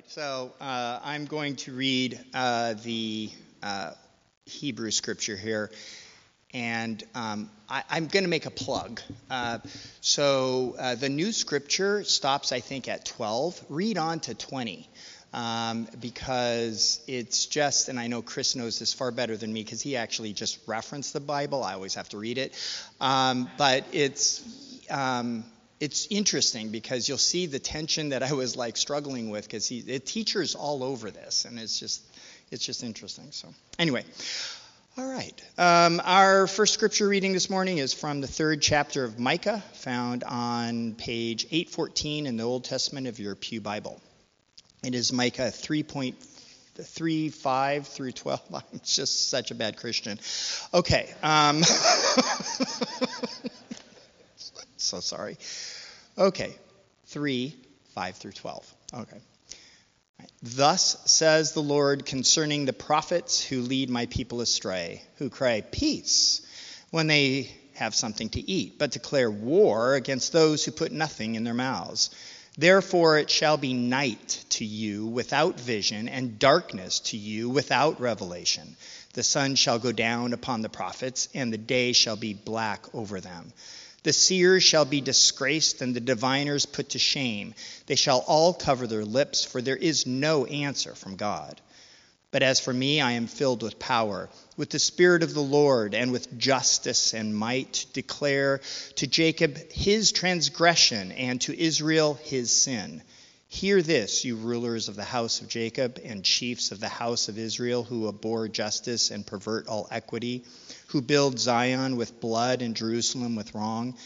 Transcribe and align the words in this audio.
right, 0.00 0.10
so 0.10 0.52
uh, 0.60 0.98
I'm 1.04 1.26
going 1.26 1.56
to 1.56 1.72
read 1.72 2.18
uh, 2.32 2.74
the 2.82 3.30
uh, 3.62 3.90
Hebrew 4.46 4.90
scripture 4.90 5.36
here, 5.36 5.70
and 6.54 7.02
um, 7.14 7.50
I, 7.68 7.82
am 7.90 8.06
going 8.06 8.24
to 8.24 8.30
make 8.30 8.46
a 8.46 8.50
plug. 8.50 9.02
Uh, 9.30 9.58
so 10.00 10.74
uh, 10.78 10.94
the 10.94 11.10
new 11.10 11.32
scripture 11.32 12.02
stops, 12.04 12.50
I 12.52 12.60
think, 12.60 12.88
at 12.88 13.04
12. 13.04 13.62
Read 13.68 13.98
on 13.98 14.20
to 14.20 14.34
20. 14.34 14.88
Um, 15.32 15.86
because 16.00 17.00
it's 17.06 17.46
just, 17.46 17.88
and 17.88 18.00
I 18.00 18.08
know 18.08 18.20
Chris 18.20 18.56
knows 18.56 18.80
this 18.80 18.92
far 18.92 19.12
better 19.12 19.36
than 19.36 19.52
me 19.52 19.62
because 19.62 19.80
he 19.80 19.96
actually 19.96 20.32
just 20.32 20.58
referenced 20.66 21.12
the 21.12 21.20
Bible. 21.20 21.62
I 21.62 21.74
always 21.74 21.94
have 21.94 22.08
to 22.08 22.18
read 22.18 22.36
it. 22.36 22.52
Um, 23.00 23.48
but 23.56 23.84
it's, 23.92 24.42
um, 24.90 25.44
it's 25.80 26.06
interesting 26.10 26.68
because 26.68 27.08
you'll 27.08 27.18
see 27.18 27.46
the 27.46 27.58
tension 27.58 28.10
that 28.10 28.22
I 28.22 28.34
was 28.34 28.54
like 28.54 28.76
struggling 28.76 29.30
with 29.30 29.44
because 29.44 29.66
he 29.66 29.80
the 29.80 29.98
teachers 29.98 30.54
all 30.54 30.84
over 30.84 31.10
this, 31.10 31.46
and 31.46 31.58
it's 31.58 31.80
just 31.80 32.02
it's 32.50 32.62
just 32.64 32.84
interesting. 32.84 33.28
So 33.30 33.48
anyway, 33.78 34.04
all 34.98 35.10
right. 35.10 35.32
Um, 35.56 36.02
our 36.04 36.46
first 36.46 36.74
scripture 36.74 37.08
reading 37.08 37.32
this 37.32 37.48
morning 37.48 37.78
is 37.78 37.94
from 37.94 38.20
the 38.20 38.26
third 38.26 38.60
chapter 38.60 39.04
of 39.04 39.18
Micah, 39.18 39.64
found 39.72 40.22
on 40.24 40.92
page 40.94 41.46
814 41.46 42.26
in 42.26 42.36
the 42.36 42.42
Old 42.42 42.64
Testament 42.64 43.06
of 43.06 43.18
your 43.18 43.34
Pew 43.34 43.62
Bible. 43.62 43.98
It 44.84 44.94
is 44.94 45.10
Micah 45.12 45.50
3.35 45.50 47.86
through 47.86 48.12
12. 48.12 48.40
I'm 48.54 48.62
just 48.84 49.30
such 49.30 49.50
a 49.50 49.54
bad 49.54 49.78
Christian. 49.78 50.20
Okay. 50.74 51.10
Um, 51.22 51.62
so 54.90 55.00
sorry. 55.00 55.38
Okay, 56.18 56.54
3, 57.06 57.54
5 57.94 58.16
through 58.16 58.32
12. 58.32 58.74
Okay. 58.94 59.18
Thus 60.42 60.96
says 61.06 61.52
the 61.52 61.62
Lord 61.62 62.04
concerning 62.04 62.64
the 62.64 62.72
prophets 62.72 63.42
who 63.42 63.62
lead 63.62 63.88
my 63.88 64.06
people 64.06 64.40
astray, 64.40 65.02
who 65.16 65.30
cry, 65.30 65.62
Peace, 65.62 66.42
when 66.90 67.06
they 67.06 67.50
have 67.74 67.94
something 67.94 68.28
to 68.30 68.50
eat, 68.50 68.78
but 68.78 68.90
declare 68.90 69.30
war 69.30 69.94
against 69.94 70.32
those 70.32 70.64
who 70.64 70.72
put 70.72 70.92
nothing 70.92 71.36
in 71.36 71.44
their 71.44 71.54
mouths. 71.54 72.10
Therefore 72.58 73.16
it 73.18 73.30
shall 73.30 73.56
be 73.56 73.72
night 73.72 74.44
to 74.50 74.64
you 74.64 75.06
without 75.06 75.58
vision, 75.58 76.08
and 76.08 76.38
darkness 76.38 77.00
to 77.00 77.16
you 77.16 77.48
without 77.48 78.00
revelation. 78.00 78.76
The 79.14 79.22
sun 79.22 79.54
shall 79.54 79.78
go 79.78 79.92
down 79.92 80.34
upon 80.34 80.60
the 80.60 80.68
prophets, 80.68 81.28
and 81.32 81.52
the 81.52 81.58
day 81.58 81.92
shall 81.92 82.16
be 82.16 82.34
black 82.34 82.94
over 82.94 83.20
them. 83.20 83.52
The 84.02 84.12
seers 84.14 84.62
shall 84.62 84.86
be 84.86 85.02
disgraced, 85.02 85.82
and 85.82 85.94
the 85.94 86.00
diviners 86.00 86.64
put 86.64 86.90
to 86.90 86.98
shame. 86.98 87.54
They 87.86 87.96
shall 87.96 88.20
all 88.20 88.54
cover 88.54 88.86
their 88.86 89.04
lips, 89.04 89.44
for 89.44 89.60
there 89.60 89.76
is 89.76 90.06
no 90.06 90.46
answer 90.46 90.94
from 90.94 91.16
God. 91.16 91.60
But 92.30 92.42
as 92.42 92.60
for 92.60 92.72
me, 92.72 93.00
I 93.00 93.12
am 93.12 93.26
filled 93.26 93.62
with 93.62 93.78
power, 93.78 94.30
with 94.56 94.70
the 94.70 94.78
Spirit 94.78 95.22
of 95.22 95.34
the 95.34 95.42
Lord, 95.42 95.94
and 95.94 96.12
with 96.12 96.38
justice 96.38 97.12
and 97.12 97.34
might, 97.34 97.72
to 97.72 97.86
declare 97.92 98.60
to 98.96 99.06
Jacob 99.06 99.58
his 99.72 100.12
transgression, 100.12 101.12
and 101.12 101.40
to 101.42 101.60
Israel 101.60 102.18
his 102.22 102.50
sin. 102.50 103.02
Hear 103.48 103.82
this, 103.82 104.24
you 104.24 104.36
rulers 104.36 104.88
of 104.88 104.94
the 104.94 105.02
house 105.04 105.40
of 105.40 105.48
Jacob, 105.48 106.00
and 106.04 106.24
chiefs 106.24 106.70
of 106.70 106.78
the 106.78 106.88
house 106.88 107.28
of 107.28 107.36
Israel, 107.36 107.82
who 107.82 108.08
abhor 108.08 108.46
justice 108.46 109.10
and 109.10 109.26
pervert 109.26 109.66
all 109.66 109.88
equity 109.90 110.44
who 110.90 111.00
build 111.00 111.38
Zion 111.38 111.96
with 111.96 112.20
blood 112.20 112.62
and 112.62 112.76
Jerusalem 112.76 113.36
with 113.36 113.54
wrong. 113.54 113.96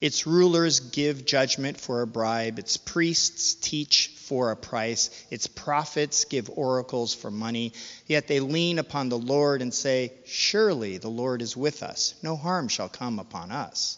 Its 0.00 0.26
rulers 0.26 0.80
give 0.80 1.24
judgment 1.24 1.80
for 1.80 2.02
a 2.02 2.06
bribe. 2.06 2.58
Its 2.58 2.76
priests 2.76 3.54
teach 3.54 4.08
for 4.08 4.50
a 4.50 4.56
price. 4.56 5.08
Its 5.30 5.46
prophets 5.46 6.26
give 6.26 6.50
oracles 6.50 7.14
for 7.14 7.30
money. 7.30 7.72
Yet 8.06 8.28
they 8.28 8.40
lean 8.40 8.78
upon 8.78 9.08
the 9.08 9.18
Lord 9.18 9.62
and 9.62 9.72
say, 9.72 10.12
Surely 10.26 10.98
the 10.98 11.08
Lord 11.08 11.40
is 11.40 11.56
with 11.56 11.82
us. 11.82 12.14
No 12.22 12.36
harm 12.36 12.68
shall 12.68 12.90
come 12.90 13.18
upon 13.18 13.50
us. 13.50 13.96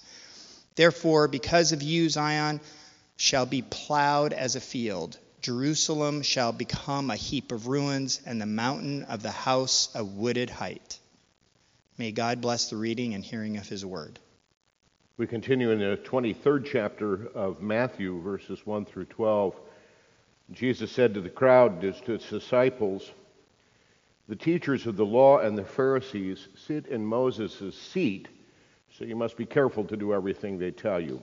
Therefore, 0.77 1.27
because 1.27 1.73
of 1.73 1.83
you, 1.83 2.09
Zion 2.09 2.61
shall 3.17 3.47
be 3.47 3.63
plowed 3.63 4.33
as 4.33 4.55
a 4.55 4.61
field. 4.61 5.19
Jerusalem 5.43 6.23
shall 6.23 6.53
become 6.53 7.11
a 7.11 7.17
heap 7.17 7.51
of 7.51 7.67
ruins, 7.67 8.21
and 8.25 8.41
the 8.41 8.47
mountain 8.47 9.03
of 9.05 9.23
the 9.23 9.31
house 9.33 9.89
a 9.95 10.05
wooded 10.05 10.51
height. 10.51 10.99
May 11.99 12.12
God 12.12 12.43
bless 12.43 12.69
the 12.69 12.77
reading 12.77 13.15
and 13.15 13.25
hearing 13.25 13.57
of 13.57 13.67
his 13.67 13.84
word. 13.87 14.19
We 15.17 15.27
continue 15.27 15.71
in 15.71 15.79
the 15.79 15.97
23rd 15.97 16.67
chapter 16.67 17.29
of 17.29 17.62
Matthew, 17.62 18.21
verses 18.21 18.67
1 18.67 18.84
through 18.84 19.07
12. 19.07 19.59
Jesus 20.53 20.93
said 20.93 21.15
to 21.15 21.23
the 21.23 21.31
crowd, 21.31 21.81
to 21.81 22.12
his 22.12 22.23
disciples, 22.25 23.11
The 24.29 24.37
teachers 24.37 24.87
of 24.87 24.97
the 24.97 25.07
law 25.07 25.39
and 25.39 25.57
the 25.57 25.65
Pharisees 25.65 26.49
sit 26.55 26.87
in 26.89 27.03
Moses' 27.03 27.75
seat, 27.75 28.28
so 28.93 29.07
you 29.07 29.17
must 29.17 29.39
be 29.39 29.47
careful 29.47 29.84
to 29.84 29.97
do 29.97 30.13
everything 30.13 30.59
they 30.59 30.73
tell 30.73 31.01
you. 31.01 31.23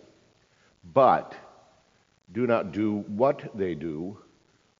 But 0.91 1.35
do 2.31 2.47
not 2.47 2.71
do 2.71 3.05
what 3.09 3.55
they 3.55 3.75
do, 3.75 4.17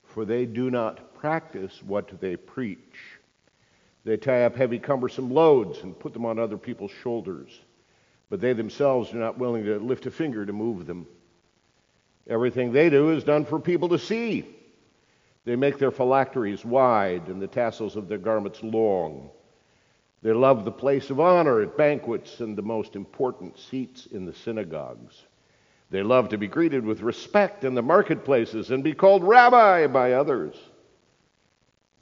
for 0.04 0.26
they 0.26 0.48
do 0.48 0.72
not 0.72 1.14
practice 1.14 1.84
what 1.84 2.20
they 2.20 2.36
preach. 2.36 3.20
They 4.06 4.18
tie 4.18 4.44
up 4.44 4.56
heavy, 4.56 4.80
cumbersome 4.80 5.32
loads 5.32 5.82
and 5.84 5.98
put 5.98 6.14
them 6.14 6.26
on 6.26 6.38
other 6.38 6.58
people's 6.58 6.92
shoulders, 6.92 7.62
but 8.30 8.42
they 8.42 8.54
themselves 8.54 9.14
are 9.14 9.18
not 9.18 9.38
willing 9.38 9.64
to 9.66 9.80
lift 9.80 10.06
a 10.06 10.12
finger 10.12 10.46
to 10.46 10.54
move 10.54 10.86
them. 10.86 11.08
Everything 12.28 12.72
they 12.72 12.90
do 12.90 13.12
is 13.12 13.24
done 13.24 13.46
for 13.46 13.60
people 13.60 13.90
to 13.90 14.00
see. 14.00 14.46
They 15.46 15.56
make 15.56 15.78
their 15.78 15.92
phylacteries 15.92 16.64
wide 16.64 17.28
and 17.28 17.42
the 17.42 17.48
tassels 17.48 17.96
of 17.96 18.08
their 18.08 18.18
garments 18.18 18.64
long. 18.64 19.30
They 20.22 20.32
love 20.32 20.64
the 20.64 20.72
place 20.72 21.10
of 21.10 21.20
honor 21.20 21.62
at 21.62 21.78
banquets 21.78 22.40
and 22.40 22.58
the 22.58 22.62
most 22.62 22.96
important 22.96 23.60
seats 23.60 24.06
in 24.06 24.26
the 24.26 24.34
synagogues. 24.34 25.22
They 25.90 26.02
love 26.02 26.30
to 26.30 26.38
be 26.38 26.48
greeted 26.48 26.86
with 26.86 27.02
respect 27.02 27.66
in 27.66 27.76
the 27.76 27.82
marketplaces 27.82 28.72
and 28.72 28.84
be 28.84 28.94
called 28.94 29.24
rabbi 29.24 29.88
by 29.88 30.14
others. 30.14 30.56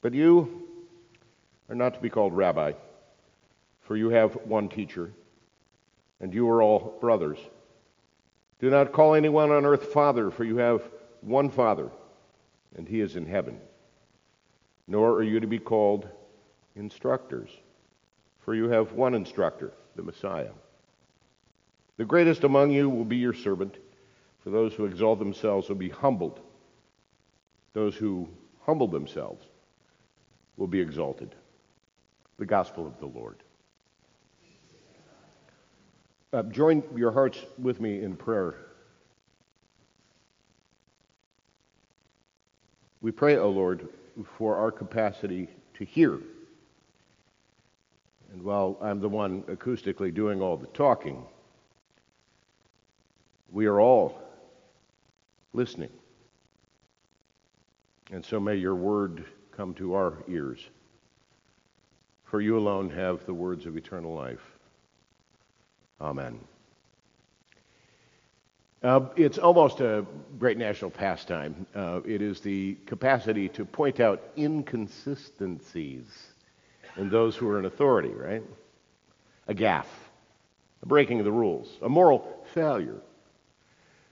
But 0.01 0.13
you, 0.13 0.67
are 1.71 1.75
not 1.75 1.93
to 1.93 2.01
be 2.01 2.09
called 2.09 2.35
rabbi, 2.35 2.73
for 3.79 3.95
you 3.95 4.09
have 4.09 4.33
one 4.43 4.67
teacher, 4.67 5.13
and 6.19 6.33
you 6.33 6.47
are 6.49 6.61
all 6.61 6.97
brothers. 6.99 7.39
Do 8.59 8.69
not 8.69 8.91
call 8.91 9.15
anyone 9.15 9.51
on 9.51 9.65
earth 9.65 9.85
father, 9.85 10.31
for 10.31 10.43
you 10.43 10.57
have 10.57 10.83
one 11.21 11.49
father, 11.49 11.89
and 12.75 12.89
he 12.89 12.99
is 12.99 13.15
in 13.15 13.25
heaven. 13.25 13.57
Nor 14.85 15.11
are 15.13 15.23
you 15.23 15.39
to 15.39 15.47
be 15.47 15.59
called 15.59 16.09
instructors, 16.75 17.49
for 18.41 18.53
you 18.53 18.67
have 18.67 18.91
one 18.91 19.13
instructor, 19.13 19.71
the 19.95 20.03
Messiah. 20.03 20.51
The 21.95 22.03
greatest 22.03 22.43
among 22.43 22.71
you 22.71 22.89
will 22.89 23.05
be 23.05 23.15
your 23.15 23.33
servant, 23.33 23.77
for 24.43 24.49
those 24.49 24.73
who 24.73 24.83
exalt 24.83 25.19
themselves 25.19 25.69
will 25.69 25.77
be 25.77 25.89
humbled. 25.89 26.41
Those 27.71 27.95
who 27.95 28.27
humble 28.65 28.89
themselves 28.89 29.45
will 30.57 30.67
be 30.67 30.81
exalted 30.81 31.33
the 32.41 32.45
gospel 32.47 32.87
of 32.87 32.99
the 32.99 33.05
Lord. 33.05 33.43
Uh, 36.33 36.41
join 36.41 36.81
your 36.95 37.11
hearts 37.11 37.37
with 37.59 37.79
me 37.79 38.01
in 38.01 38.15
prayer. 38.15 38.55
We 42.99 43.11
pray, 43.11 43.35
O 43.35 43.43
oh 43.43 43.49
Lord, 43.51 43.89
for 44.39 44.55
our 44.55 44.71
capacity 44.71 45.49
to 45.75 45.85
hear. 45.85 46.17
And 48.33 48.41
while 48.41 48.75
I'm 48.81 48.99
the 48.99 49.09
one 49.09 49.43
acoustically 49.43 50.11
doing 50.11 50.41
all 50.41 50.57
the 50.57 50.65
talking, 50.65 51.23
we 53.51 53.67
are 53.67 53.79
all 53.79 54.19
listening. 55.53 55.91
And 58.09 58.25
so 58.25 58.39
may 58.39 58.55
your 58.55 58.73
word 58.73 59.25
come 59.55 59.75
to 59.75 59.93
our 59.93 60.23
ears 60.27 60.67
for 62.31 62.39
you 62.39 62.57
alone 62.57 62.89
have 62.89 63.25
the 63.25 63.33
words 63.33 63.65
of 63.65 63.75
eternal 63.75 64.15
life. 64.15 64.39
Amen. 65.99 66.39
Uh, 68.81 69.01
it's 69.17 69.37
almost 69.37 69.81
a 69.81 70.05
great 70.39 70.57
national 70.57 70.89
pastime. 70.89 71.67
Uh, 71.75 71.99
it 72.05 72.21
is 72.21 72.39
the 72.39 72.75
capacity 72.85 73.49
to 73.49 73.65
point 73.65 73.99
out 73.99 74.23
inconsistencies 74.37 76.05
in 76.95 77.09
those 77.09 77.35
who 77.35 77.49
are 77.49 77.59
in 77.59 77.65
authority, 77.65 78.13
right? 78.13 78.43
A 79.49 79.53
gaffe, 79.53 79.83
a 80.81 80.85
breaking 80.85 81.19
of 81.19 81.25
the 81.25 81.31
rules, 81.31 81.67
a 81.81 81.89
moral 81.89 82.45
failure. 82.53 83.01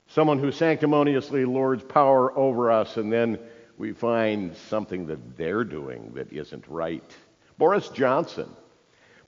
Someone 0.08 0.40
who 0.40 0.52
sanctimoniously 0.52 1.46
lords 1.46 1.84
power 1.84 2.38
over 2.38 2.70
us, 2.70 2.98
and 2.98 3.12
then 3.12 3.40
we 3.78 3.94
find 3.94 4.58
something 4.58 5.08
that 5.08 5.38
they're 5.38 5.64
doing 5.64 6.12
that 6.16 6.34
isn't 6.34 6.68
right. 6.68 7.16
Boris 7.60 7.90
Johnson. 7.90 8.50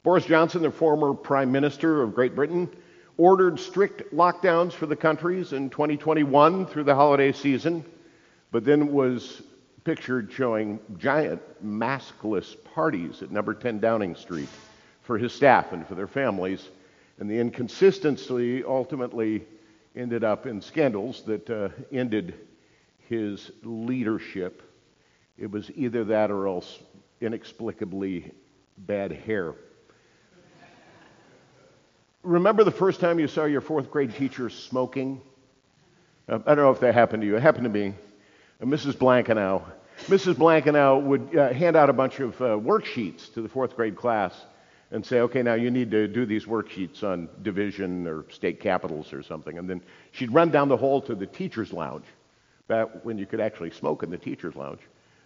Boris 0.03 0.25
Johnson, 0.25 0.61
the 0.61 0.71
former 0.71 1.13
Prime 1.13 1.51
Minister 1.51 2.01
of 2.01 2.15
Great 2.15 2.33
Britain, 2.33 2.69
ordered 3.17 3.59
strict 3.59 4.15
lockdowns 4.15 4.71
for 4.71 4.85
the 4.85 4.95
countries 4.95 5.51
in 5.51 5.69
2021 5.69 6.65
through 6.65 6.85
the 6.85 6.95
holiday 6.95 7.33
season, 7.33 7.83
but 8.49 8.63
then 8.63 8.93
was 8.93 9.41
pictured 9.83 10.31
showing 10.31 10.79
giant 10.97 11.41
maskless 11.61 12.55
parties 12.73 13.21
at 13.21 13.31
number 13.31 13.53
10 13.53 13.79
Downing 13.79 14.15
Street 14.15 14.49
for 15.01 15.17
his 15.17 15.33
staff 15.33 15.73
and 15.73 15.85
for 15.85 15.95
their 15.95 16.07
families. 16.07 16.69
And 17.19 17.29
the 17.29 17.37
inconsistency 17.37 18.63
ultimately 18.63 19.43
ended 19.93 20.23
up 20.23 20.45
in 20.45 20.61
scandals 20.61 21.21
that 21.23 21.49
uh, 21.49 21.67
ended 21.91 22.47
his 23.09 23.51
leadership. 23.63 24.63
It 25.37 25.51
was 25.51 25.69
either 25.75 26.05
that 26.05 26.31
or 26.31 26.47
else 26.47 26.79
inexplicably 27.21 28.31
bad 28.77 29.11
hair. 29.11 29.53
Remember 32.23 32.63
the 32.63 32.71
first 32.71 32.99
time 32.99 33.19
you 33.19 33.27
saw 33.27 33.45
your 33.45 33.61
fourth 33.61 33.89
grade 33.89 34.13
teacher 34.15 34.49
smoking? 34.49 35.21
Uh, 36.27 36.39
I 36.45 36.55
don't 36.55 36.65
know 36.65 36.71
if 36.71 36.79
that 36.81 36.93
happened 36.93 37.21
to 37.21 37.27
you. 37.27 37.35
It 37.35 37.41
happened 37.41 37.63
to 37.63 37.69
me. 37.69 37.93
Uh, 38.61 38.65
Mrs. 38.65 38.93
Blankenau. 38.93 39.63
Mrs. 40.07 40.35
Blankenau 40.35 41.01
would 41.01 41.35
uh, 41.37 41.53
hand 41.53 41.75
out 41.75 41.89
a 41.89 41.93
bunch 41.93 42.19
of 42.19 42.39
uh, 42.41 42.57
worksheets 42.57 43.33
to 43.33 43.41
the 43.41 43.49
fourth 43.49 43.75
grade 43.75 43.95
class 43.95 44.33
and 44.91 45.05
say, 45.05 45.21
okay, 45.21 45.41
now 45.41 45.53
you 45.53 45.71
need 45.71 45.89
to 45.91 46.07
do 46.07 46.25
these 46.25 46.45
worksheets 46.45 47.03
on 47.03 47.29
division 47.43 48.07
or 48.07 48.25
state 48.29 48.59
capitals 48.59 49.13
or 49.13 49.23
something. 49.23 49.57
And 49.57 49.69
then 49.69 49.81
she'd 50.11 50.33
run 50.33 50.51
down 50.51 50.69
the 50.69 50.77
hall 50.77 51.01
to 51.03 51.15
the 51.15 51.25
teacher's 51.25 51.71
lounge, 51.71 52.05
back 52.67 52.87
when 53.03 53.17
you 53.17 53.25
could 53.25 53.39
actually 53.39 53.71
smoke 53.71 54.03
in 54.03 54.09
the 54.09 54.17
teacher's 54.17 54.55
lounge. 54.55 54.81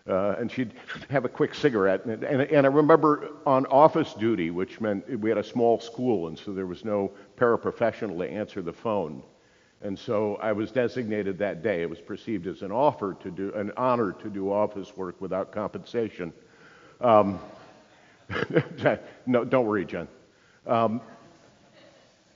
Uh, 0.08 0.36
and 0.38 0.52
she'd 0.52 0.74
have 1.10 1.26
a 1.26 1.30
quick 1.30 1.56
cigarette. 1.56 2.06
And, 2.06 2.24
and, 2.24 2.42
and, 2.44 2.68
I 2.68 2.70
remember 2.70 3.30
on 3.44 3.66
office 3.68 4.14
duty, 4.14 4.52
which 4.52 4.80
meant 4.80 5.20
we 5.20 5.30
had 5.30 5.40
a 5.40 5.44
small 5.44 5.80
school, 5.80 6.28
and 6.28 6.38
so 6.38 6.54
there 6.54 6.68
was 6.68 6.86
no 6.86 7.12
paraprofessional 7.38 8.20
to 8.20 8.30
answer 8.30 8.62
the 8.62 8.72
phone. 8.72 9.24
And 9.82 9.98
so 9.98 10.36
I 10.36 10.52
was 10.52 10.72
designated 10.72 11.40
that 11.40 11.64
day. 11.64 11.82
It 11.82 11.90
was 11.90 12.00
perceived 12.00 12.46
as 12.46 12.62
an 12.62 12.72
offer 12.72 13.16
to 13.22 13.32
do, 13.32 13.52
an 13.56 13.72
honor 13.78 14.12
to 14.12 14.30
do 14.30 14.52
office 14.52 14.96
work 14.96 15.20
without 15.20 15.52
compensation. 15.52 16.32
Um, 17.02 17.40
no, 19.26 19.44
don't 19.44 19.66
worry, 19.66 19.86
Jen. 19.86 20.08
Um, 20.68 21.02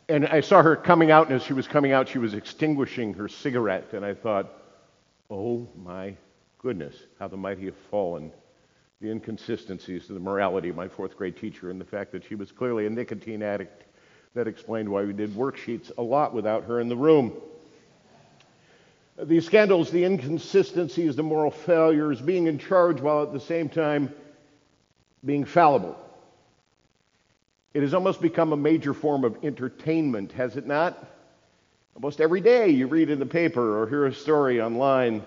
and 0.07 0.25
I 0.25 0.42
saw 0.42 0.63
her 0.63 0.75
coming 0.75 1.12
out, 1.12 1.27
and 1.27 1.36
as 1.36 1.44
she 1.44 1.54
was 1.54 1.68
coming 1.68 1.92
out, 1.92 2.10
she 2.10 2.18
was 2.18 2.33
extinguishing 2.33 3.13
her 3.13 3.27
cigarette, 3.27 3.94
and 3.94 4.04
I 4.04 4.15
thought, 4.15 4.51
oh 5.30 5.68
my 5.75 6.15
goodness, 6.59 6.95
how 7.19 7.27
the 7.27 7.38
mighty 7.38 7.65
have 7.65 7.75
fallen. 7.89 8.31
The 9.01 9.09
inconsistencies 9.09 10.09
of 10.09 10.15
the 10.15 10.19
morality 10.19 10.69
of 10.69 10.75
my 10.75 10.89
fourth 10.89 11.17
grade 11.17 11.38
teacher 11.38 11.69
and 11.69 11.79
the 11.79 11.85
fact 11.85 12.11
that 12.11 12.25
she 12.25 12.35
was 12.35 12.51
clearly 12.51 12.85
a 12.85 12.89
nicotine 12.89 13.41
addict. 13.41 13.83
That 14.35 14.47
explained 14.47 14.89
why 14.89 15.06
we 15.06 15.13
did 15.13 15.31
worksheets 15.31 15.89
a 15.97 16.01
lot 16.01 16.33
without 16.33 16.65
her 16.65 16.79
in 16.79 16.89
the 16.89 16.97
room. 16.97 17.33
The 19.17 19.39
scandals, 19.39 19.89
the 19.89 20.03
inconsistencies, 20.03 21.15
the 21.15 21.23
moral 21.23 21.51
failures, 21.51 22.21
being 22.21 22.47
in 22.47 22.59
charge 22.59 23.01
while 23.01 23.23
at 23.23 23.33
the 23.33 23.39
same 23.39 23.69
time 23.69 24.13
being 25.25 25.45
fallible. 25.45 25.97
It 27.73 27.83
has 27.83 27.94
almost 27.94 28.21
become 28.21 28.53
a 28.53 28.57
major 28.57 28.94
form 28.94 29.23
of 29.23 29.44
entertainment, 29.44 30.33
has 30.33 30.57
it 30.57 30.67
not? 30.67 31.05
Almost 31.95 32.21
every 32.21 32.41
day 32.41 32.69
you 32.69 32.88
read 32.88 33.09
in 33.09 33.19
the 33.19 33.25
paper 33.25 33.81
or 33.81 33.88
hear 33.88 34.05
a 34.05 34.13
story 34.13 34.62
online 34.62 35.25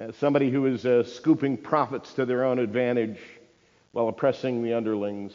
uh, 0.00 0.12
somebody 0.12 0.50
who 0.50 0.66
is 0.66 0.86
uh, 0.86 1.04
scooping 1.04 1.56
profits 1.56 2.14
to 2.14 2.24
their 2.24 2.44
own 2.44 2.58
advantage 2.58 3.18
while 3.92 4.08
oppressing 4.08 4.62
the 4.62 4.72
underlings. 4.72 5.32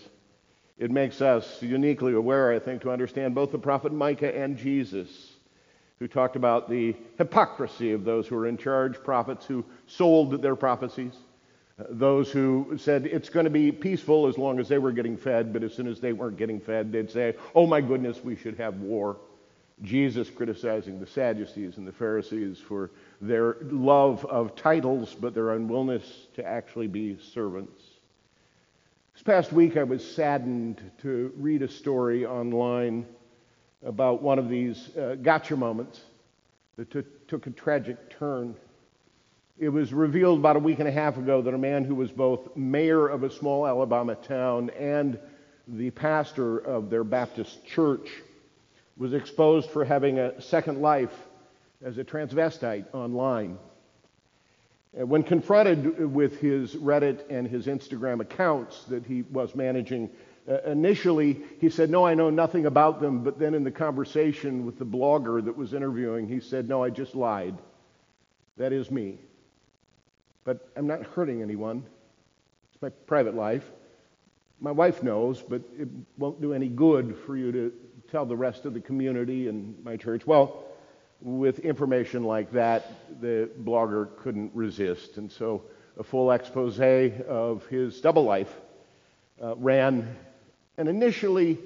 It 0.78 0.92
makes 0.92 1.22
us 1.22 1.62
uniquely 1.62 2.14
aware, 2.14 2.52
I 2.52 2.60
think, 2.60 2.82
to 2.82 2.92
understand 2.92 3.36
both 3.36 3.52
the 3.52 3.60
prophet 3.60 3.92
Micah 3.92 4.36
and 4.36 4.58
Jesus, 4.58 5.10
who 6.00 6.08
talked 6.08 6.36
about 6.36 6.70
the 6.70 6.96
hypocrisy 7.18 7.94
of 7.94 8.04
those 8.04 8.28
who 8.28 8.36
are 8.36 8.48
in 8.48 8.58
charge, 8.58 9.04
prophets 9.04 9.46
who 9.46 9.66
sold 9.88 10.42
their 10.42 10.56
prophecies, 10.56 11.14
uh, 11.80 11.86
those 11.90 12.32
who 12.32 12.78
said 12.78 13.06
it's 13.06 13.30
going 13.30 13.46
to 13.46 13.52
be 13.52 13.72
peaceful 13.72 14.28
as 14.28 14.38
long 14.38 14.60
as 14.60 14.68
they 14.68 14.78
were 14.78 14.92
getting 14.92 15.18
fed, 15.18 15.54
but 15.54 15.64
as 15.64 15.74
soon 15.74 15.88
as 15.88 16.00
they 16.00 16.14
weren't 16.14 16.38
getting 16.38 16.60
fed, 16.60 16.92
they'd 16.92 17.12
say, 17.12 17.36
oh 17.56 17.68
my 17.68 17.82
goodness, 17.82 18.24
we 18.24 18.36
should 18.36 18.58
have 18.58 18.76
war. 18.78 19.18
Jesus 19.84 20.30
criticizing 20.30 21.00
the 21.00 21.06
Sadducees 21.06 21.78
and 21.78 21.88
the 21.88 21.92
Pharisees 21.92 22.60
for 22.60 22.90
their 23.22 23.58
love 23.62 24.26
of 24.26 24.56
titles, 24.56 25.16
but 25.20 25.34
their 25.34 25.52
unwillingness 25.52 26.28
to 26.36 26.46
actually 26.46 26.88
be 26.88 27.18
servants. 27.34 27.82
This 29.14 29.24
past 29.24 29.52
week, 29.52 29.78
I 29.78 29.84
was 29.84 30.04
saddened 30.04 30.82
to 31.02 31.32
read 31.38 31.62
a 31.62 31.68
story 31.68 32.26
online 32.26 33.06
about 33.86 34.24
one 34.24 34.40
of 34.40 34.50
these 34.50 34.96
uh, 34.98 35.16
gotcha 35.22 35.56
moments 35.56 36.02
that 36.76 36.92
t- 36.92 37.04
took 37.28 37.46
a 37.46 37.52
tragic 37.52 38.10
turn. 38.10 38.56
It 39.60 39.70
was 39.70 39.94
revealed 39.94 40.40
about 40.40 40.56
a 40.56 40.60
week 40.60 40.80
and 40.80 40.88
a 40.88 40.92
half 40.92 41.18
ago 41.18 41.42
that 41.42 41.54
a 41.54 41.58
man 41.58 41.84
who 41.84 41.96
was 41.96 42.12
both 42.12 42.56
mayor 42.56 43.08
of 43.08 43.24
a 43.24 43.30
small 43.30 43.66
Alabama 43.66 44.16
town 44.16 44.72
and 44.72 45.20
the 45.68 45.90
pastor 45.92 46.60
of 46.60 46.90
their 46.90 47.04
Baptist 47.04 47.66
church 47.66 48.10
was 48.98 49.14
exposed 49.14 49.70
for 49.70 49.86
having 49.86 50.20
a 50.20 50.42
second 50.42 50.82
life 50.82 51.14
as 51.84 51.98
a 51.98 52.04
transvestite 52.04 52.86
online. 52.94 53.58
When 54.94 55.22
confronted 55.22 56.12
with 56.12 56.40
his 56.40 56.76
Reddit 56.76 57.30
and 57.30 57.48
his 57.48 57.68
Instagram 57.68 58.20
accounts 58.20 58.84
that 58.86 59.06
he 59.06 59.22
was 59.24 59.54
managing, 59.54 60.10
uh, 60.50 60.62
initially 60.66 61.40
he 61.60 61.70
said, 61.70 61.92
No, 61.92 62.06
I 62.06 62.16
know 62.16 62.32
nothing 62.32 62.66
about 62.66 63.00
them. 63.00 63.24
But 63.24 63.38
then 63.38 63.54
in 63.54 63.64
the 63.64 63.72
conversation 63.72 64.66
with 64.66 64.80
the 64.80 64.86
blogger 64.86 65.44
that 65.46 65.56
was 65.56 65.74
interviewing, 65.74 66.28
he 66.28 66.40
said, 66.40 66.68
No, 66.68 66.84
I 66.84 66.90
just 66.90 67.14
lied. 67.14 67.56
That 68.58 68.74
is 68.74 68.90
me. 68.90 69.20
But 70.44 70.68
I'm 70.76 70.88
not 70.88 71.04
hurting 71.04 71.44
anyone. 71.44 71.84
It's 72.74 72.82
my 72.82 72.90
private 72.90 73.36
life. 73.36 73.70
My 74.60 74.72
wife 74.72 75.04
knows, 75.04 75.44
but 75.44 75.62
it 75.78 75.90
won't 76.18 76.42
do 76.42 76.54
any 76.54 76.70
good 76.70 77.16
for 77.28 77.38
you 77.38 77.52
to 77.52 77.74
tell 78.12 78.26
the 78.26 78.36
rest 78.36 78.66
of 78.66 78.74
the 78.74 78.80
community 78.80 79.48
and 79.48 79.84
my 79.84 79.98
church. 79.98 80.26
Well, 80.26 80.66
with 81.22 81.60
information 81.60 82.24
like 82.24 82.52
that, 82.52 83.22
the 83.22 83.50
blogger 83.64 84.16
couldn't 84.18 84.52
resist. 84.54 85.18
And 85.18 85.32
so 85.32 85.64
a 85.98 86.04
full 86.04 86.32
expose 86.32 86.80
of 86.80 87.66
his 87.68 88.00
double 88.02 88.24
life 88.24 88.54
uh, 89.42 89.56
ran. 89.56 90.16
And 90.78 90.88
initially, 90.88 91.58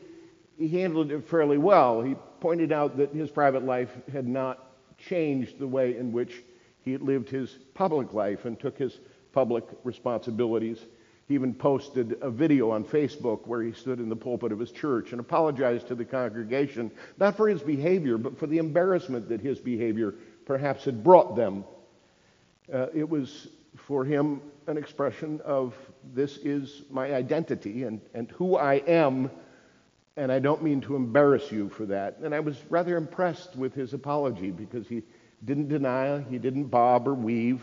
he 0.58 0.68
handled 0.68 1.12
it 1.12 1.28
fairly 1.28 1.58
well. 1.58 2.02
He 2.02 2.16
pointed 2.40 2.72
out 2.72 2.98
that 2.98 3.14
his 3.14 3.30
private 3.30 3.64
life 3.64 3.90
had 4.12 4.28
not 4.28 4.72
changed 4.98 5.60
the 5.60 5.68
way 5.68 5.98
in 5.98 6.12
which 6.12 6.44
he 6.84 6.92
had 6.92 7.02
lived 7.02 7.30
his 7.30 7.58
public 7.74 8.14
life 8.14 8.46
and 8.46 8.60
took 8.60 8.78
his 8.78 9.00
public 9.34 9.64
responsibilities 9.84 10.80
he 11.28 11.36
even 11.36 11.54
posted 11.54 12.18
a 12.22 12.30
video 12.30 12.72
on 12.72 12.84
Facebook 12.84 13.48
where 13.48 13.62
he 13.62 13.72
stood 13.72 14.00
in 14.00 14.10
the 14.10 14.16
pulpit 14.16 14.52
of 14.52 14.60
his 14.60 14.72
church 14.72 15.12
and 15.12 15.20
apologized 15.20 15.88
to 15.88 15.96
the 15.96 16.06
congregation, 16.06 16.92
not 17.18 17.38
for 17.38 17.48
his 17.48 17.62
behavior, 17.62 18.18
but 18.18 18.38
for 18.38 18.48
the 18.48 18.58
embarrassment 18.58 19.30
that 19.30 19.42
his 19.42 19.60
behavior 19.60 20.16
perhaps 20.46 20.84
had 20.86 21.04
brought 21.04 21.36
them. 21.36 21.64
Uh, 22.72 22.88
it 22.94 23.08
was 23.08 23.48
for 23.76 24.04
him 24.04 24.42
an 24.68 24.78
expression 24.78 25.42
of 25.46 25.74
this 26.14 26.38
is 26.38 26.84
my 26.90 27.14
identity 27.14 27.84
and, 27.84 28.02
and 28.14 28.30
who 28.32 28.58
I 28.58 28.76
am, 28.76 29.30
and 30.18 30.32
I 30.32 30.40
don't 30.40 30.64
mean 30.64 30.82
to 30.82 30.96
embarrass 30.96 31.52
you 31.52 31.70
for 31.70 31.86
that. 31.88 32.18
And 32.20 32.36
I 32.36 32.40
was 32.40 32.62
rather 32.70 32.98
impressed 32.98 33.56
with 33.56 33.74
his 33.74 33.94
apology 33.94 34.52
because 34.52 34.88
he 34.88 35.04
didn't 35.44 35.70
deny, 35.70 36.22
he 36.30 36.38
didn't 36.38 36.66
bob 36.66 37.08
or 37.08 37.14
weave. 37.14 37.62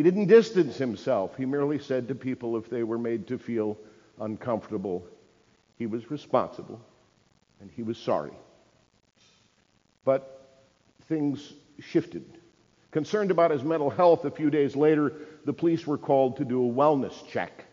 He 0.00 0.04
didn't 0.04 0.28
distance 0.28 0.78
himself. 0.78 1.36
He 1.36 1.44
merely 1.44 1.78
said 1.78 2.08
to 2.08 2.14
people 2.14 2.56
if 2.56 2.70
they 2.70 2.84
were 2.84 2.96
made 2.96 3.26
to 3.26 3.36
feel 3.36 3.76
uncomfortable, 4.18 5.06
he 5.76 5.84
was 5.84 6.10
responsible 6.10 6.80
and 7.60 7.70
he 7.70 7.82
was 7.82 7.98
sorry. 7.98 8.32
But 10.06 10.62
things 11.06 11.52
shifted. 11.80 12.24
Concerned 12.92 13.30
about 13.30 13.50
his 13.50 13.62
mental 13.62 13.90
health, 13.90 14.24
a 14.24 14.30
few 14.30 14.48
days 14.48 14.74
later, 14.74 15.12
the 15.44 15.52
police 15.52 15.86
were 15.86 15.98
called 15.98 16.38
to 16.38 16.46
do 16.46 16.66
a 16.66 16.72
wellness 16.72 17.28
check. 17.28 17.66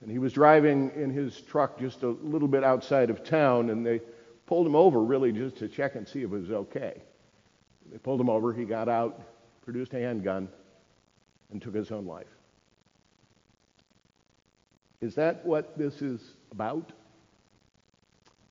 And 0.00 0.10
he 0.10 0.18
was 0.18 0.32
driving 0.32 0.90
in 0.96 1.10
his 1.10 1.42
truck 1.42 1.78
just 1.78 2.04
a 2.04 2.08
little 2.08 2.48
bit 2.48 2.64
outside 2.64 3.10
of 3.10 3.22
town, 3.22 3.68
and 3.68 3.84
they 3.84 4.00
pulled 4.46 4.66
him 4.66 4.76
over 4.76 5.02
really 5.02 5.30
just 5.30 5.56
to 5.58 5.68
check 5.68 5.94
and 5.94 6.08
see 6.08 6.20
if 6.20 6.32
it 6.32 6.38
was 6.38 6.50
okay. 6.50 7.02
They 7.92 7.98
pulled 7.98 8.18
him 8.18 8.30
over. 8.30 8.50
He 8.50 8.64
got 8.64 8.88
out, 8.88 9.20
produced 9.62 9.92
a 9.92 9.98
handgun, 9.98 10.48
and 11.50 11.60
took 11.60 11.74
his 11.74 11.90
own 11.90 12.06
life. 12.06 12.26
Is 15.00 15.14
that 15.14 15.44
what 15.44 15.76
this 15.78 16.02
is 16.02 16.20
about? 16.52 16.92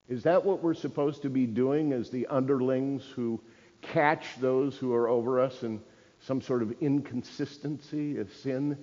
Is 0.07 0.23
that 0.23 0.43
what 0.43 0.63
we're 0.63 0.73
supposed 0.73 1.21
to 1.21 1.29
be 1.29 1.45
doing 1.45 1.93
as 1.93 2.09
the 2.09 2.25
underlings 2.27 3.05
who 3.15 3.39
catch 3.81 4.25
those 4.39 4.75
who 4.75 4.93
are 4.93 5.07
over 5.07 5.39
us 5.39 5.63
in 5.63 5.79
some 6.19 6.41
sort 6.41 6.63
of 6.63 6.73
inconsistency, 6.81 8.17
of 8.17 8.33
sin, 8.33 8.77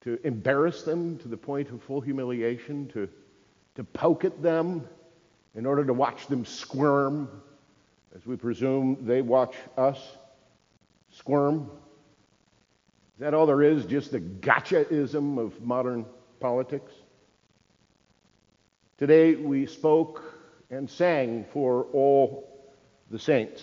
to 0.00 0.18
embarrass 0.24 0.82
them 0.82 1.18
to 1.18 1.28
the 1.28 1.36
point 1.36 1.70
of 1.70 1.82
full 1.82 2.00
humiliation, 2.00 2.88
to, 2.88 3.08
to 3.74 3.84
poke 3.84 4.24
at 4.24 4.42
them 4.42 4.88
in 5.54 5.66
order 5.66 5.84
to 5.84 5.92
watch 5.92 6.26
them 6.26 6.44
squirm, 6.44 7.28
as 8.14 8.24
we 8.26 8.36
presume 8.36 8.96
they 9.02 9.20
watch 9.20 9.54
us 9.76 10.16
squirm 11.10 11.70
Is 13.16 13.20
that 13.20 13.32
all 13.32 13.46
there 13.46 13.62
is? 13.62 13.86
Just 13.86 14.12
the 14.12 14.20
gotchaism 14.20 15.38
of 15.38 15.58
modern 15.62 16.04
politics? 16.38 16.92
Today 18.98 19.34
we 19.36 19.64
spoke 19.64 20.22
and 20.70 20.88
sang 20.88 21.46
for 21.50 21.84
all 21.94 22.76
the 23.10 23.18
saints, 23.18 23.62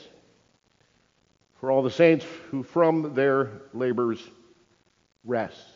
for 1.60 1.70
all 1.70 1.84
the 1.84 1.92
saints 1.92 2.26
who 2.50 2.64
from 2.64 3.14
their 3.14 3.62
labors 3.74 4.28
rest. 5.24 5.68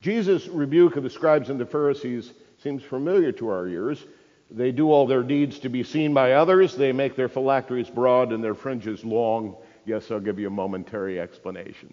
Jesus' 0.00 0.48
rebuke 0.48 0.96
of 0.96 1.02
the 1.02 1.10
scribes 1.10 1.50
and 1.50 1.60
the 1.60 1.66
Pharisees 1.66 2.32
seems 2.62 2.82
familiar 2.82 3.32
to 3.32 3.50
our 3.50 3.68
ears. 3.68 4.06
They 4.50 4.72
do 4.72 4.90
all 4.90 5.06
their 5.06 5.22
deeds 5.22 5.58
to 5.60 5.68
be 5.68 5.82
seen 5.82 6.14
by 6.14 6.32
others. 6.32 6.74
They 6.74 6.92
make 6.92 7.16
their 7.16 7.28
phylacteries 7.28 7.90
broad 7.90 8.32
and 8.32 8.42
their 8.42 8.54
fringes 8.54 9.04
long. 9.04 9.56
Yes, 9.84 10.10
I'll 10.10 10.20
give 10.20 10.38
you 10.38 10.46
a 10.46 10.50
momentary 10.50 11.20
explanation. 11.20 11.92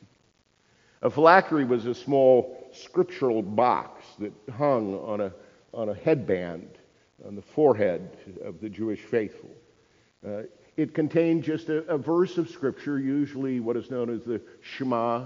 A 1.02 1.10
phylactery 1.10 1.66
was 1.66 1.86
a 1.86 1.94
small 1.94 2.70
scriptural 2.74 3.42
box 3.42 4.06
that 4.20 4.34
hung 4.58 4.96
on 4.96 5.22
a, 5.22 5.34
on 5.74 5.90
a 5.90 5.94
headband 5.94 6.70
on 7.26 7.36
the 7.36 7.42
forehead 7.42 8.18
of 8.44 8.60
the 8.62 8.70
Jewish 8.70 9.02
faithful. 9.02 9.52
Uh, 10.26 10.44
it 10.78 10.94
contained 10.94 11.44
just 11.44 11.70
a, 11.70 11.86
a 11.88 11.98
verse 11.98 12.38
of 12.38 12.50
scripture, 12.50 13.00
usually 13.00 13.60
what 13.60 13.78
is 13.78 13.92
known 13.92 14.10
as 14.10 14.24
the 14.24 14.42
Shema. 14.62 15.26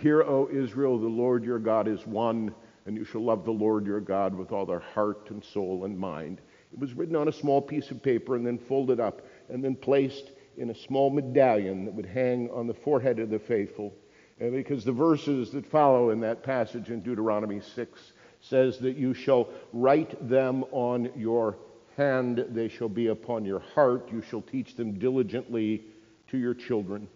Hear, 0.00 0.22
O 0.22 0.48
Israel, 0.52 0.98
the 0.98 1.06
Lord 1.06 1.44
your 1.44 1.58
God 1.58 1.88
is 1.88 2.06
one, 2.06 2.54
and 2.86 2.96
you 2.96 3.04
shall 3.04 3.22
love 3.22 3.44
the 3.44 3.50
Lord 3.50 3.86
your 3.86 4.00
God 4.00 4.34
with 4.34 4.52
all 4.52 4.66
their 4.66 4.80
heart 4.80 5.30
and 5.30 5.42
soul 5.44 5.84
and 5.84 5.98
mind. 5.98 6.40
It 6.72 6.78
was 6.78 6.94
written 6.94 7.16
on 7.16 7.28
a 7.28 7.32
small 7.32 7.60
piece 7.60 7.90
of 7.90 8.02
paper 8.02 8.36
and 8.36 8.46
then 8.46 8.58
folded 8.58 9.00
up 9.00 9.22
and 9.48 9.64
then 9.64 9.74
placed 9.74 10.30
in 10.56 10.70
a 10.70 10.74
small 10.74 11.10
medallion 11.10 11.84
that 11.84 11.94
would 11.94 12.06
hang 12.06 12.50
on 12.50 12.66
the 12.66 12.74
forehead 12.74 13.18
of 13.18 13.30
the 13.30 13.38
faithful. 13.38 13.94
And 14.40 14.52
because 14.52 14.84
the 14.84 14.92
verses 14.92 15.50
that 15.52 15.66
follow 15.66 16.10
in 16.10 16.20
that 16.20 16.42
passage 16.42 16.90
in 16.90 17.00
Deuteronomy 17.00 17.60
6 17.60 18.12
says 18.40 18.78
that 18.78 18.96
you 18.96 19.14
shall 19.14 19.48
write 19.72 20.28
them 20.28 20.64
on 20.70 21.10
your 21.16 21.56
hand, 21.96 22.44
they 22.50 22.68
shall 22.68 22.88
be 22.88 23.08
upon 23.08 23.44
your 23.44 23.60
heart, 23.60 24.08
you 24.12 24.22
shall 24.22 24.42
teach 24.42 24.76
them 24.76 24.98
diligently 24.98 25.82
to 26.28 26.38
your 26.38 26.54
children. 26.54 27.08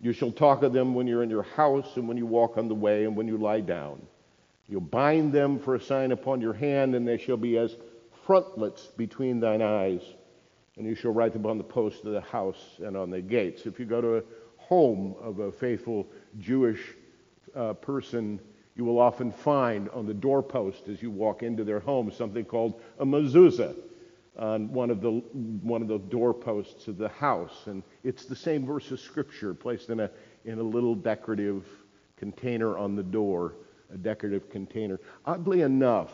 You 0.00 0.12
shall 0.12 0.32
talk 0.32 0.62
of 0.62 0.72
them 0.72 0.94
when 0.94 1.06
you're 1.06 1.22
in 1.22 1.30
your 1.30 1.42
house 1.42 1.96
and 1.96 2.06
when 2.06 2.16
you 2.16 2.26
walk 2.26 2.58
on 2.58 2.68
the 2.68 2.74
way 2.74 3.04
and 3.04 3.16
when 3.16 3.26
you 3.28 3.38
lie 3.38 3.60
down. 3.60 4.02
You'll 4.68 4.80
bind 4.80 5.32
them 5.32 5.58
for 5.58 5.74
a 5.74 5.80
sign 5.80 6.12
upon 6.12 6.40
your 6.40 6.52
hand, 6.52 6.94
and 6.94 7.06
they 7.06 7.18
shall 7.18 7.36
be 7.36 7.58
as 7.58 7.76
frontlets 8.26 8.86
between 8.96 9.40
thine 9.40 9.62
eyes, 9.62 10.02
and 10.76 10.86
you 10.86 10.94
shall 10.94 11.12
write 11.12 11.32
them 11.32 11.46
on 11.46 11.58
the 11.58 11.64
posts 11.64 12.04
of 12.04 12.12
the 12.12 12.20
house 12.20 12.78
and 12.78 12.96
on 12.96 13.10
the 13.10 13.20
gates. 13.20 13.66
If 13.66 13.78
you 13.78 13.86
go 13.86 14.00
to 14.00 14.16
a 14.16 14.22
home 14.56 15.14
of 15.20 15.40
a 15.40 15.52
faithful 15.52 16.06
Jewish 16.38 16.80
uh, 17.54 17.74
person, 17.74 18.40
you 18.74 18.84
will 18.84 18.98
often 18.98 19.30
find 19.30 19.88
on 19.90 20.06
the 20.06 20.14
doorpost 20.14 20.88
as 20.88 21.02
you 21.02 21.10
walk 21.10 21.42
into 21.42 21.64
their 21.64 21.80
home 21.80 22.10
something 22.10 22.44
called 22.44 22.80
a 22.98 23.04
mezuzah 23.04 23.74
on 24.38 24.72
one 24.72 24.90
of 24.90 25.02
the 25.02 25.10
one 25.10 25.82
of 25.82 25.88
the 25.88 25.98
doorposts 25.98 26.88
of 26.88 26.96
the 26.96 27.08
house, 27.08 27.66
and 27.66 27.82
it's 28.02 28.24
the 28.24 28.36
same 28.36 28.64
verse 28.64 28.90
of 28.90 28.98
scripture 28.98 29.52
placed 29.52 29.90
in 29.90 30.00
a 30.00 30.10
in 30.46 30.58
a 30.58 30.62
little 30.62 30.94
decorative 30.94 31.66
container 32.16 32.78
on 32.78 32.96
the 32.96 33.02
door, 33.02 33.56
a 33.92 33.96
decorative 33.98 34.48
container. 34.48 34.98
Oddly 35.26 35.60
enough, 35.60 36.12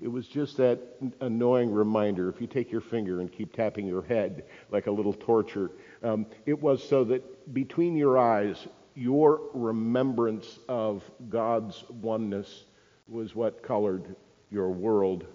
it 0.00 0.08
was 0.08 0.28
just 0.28 0.56
that 0.58 0.78
annoying 1.20 1.72
reminder. 1.72 2.28
If 2.28 2.40
you 2.40 2.46
take 2.46 2.70
your 2.70 2.80
finger 2.80 3.20
and 3.20 3.30
keep 3.30 3.52
tapping 3.52 3.86
your 3.86 4.02
head 4.02 4.44
like 4.70 4.86
a 4.86 4.90
little 4.92 5.12
torture, 5.12 5.72
um, 6.04 6.26
it 6.46 6.60
was 6.60 6.86
so 6.86 7.02
that 7.04 7.52
between 7.52 7.96
your 7.96 8.16
eyes, 8.16 8.68
your 8.94 9.40
remembrance 9.54 10.60
of 10.68 11.08
God's 11.28 11.84
oneness 11.88 12.64
was 13.08 13.34
what 13.34 13.62
colored 13.62 14.14
your 14.50 14.70
world. 14.70 15.26